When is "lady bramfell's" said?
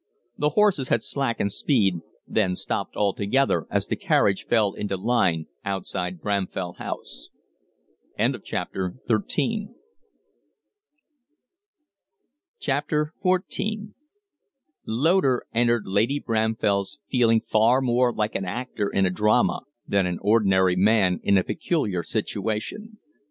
15.85-16.99